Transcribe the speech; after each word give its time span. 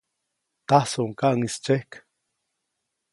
Tajsuʼuŋ 0.67 1.11
kaŋʼis 1.19 1.55
tsyejk. 1.63 1.91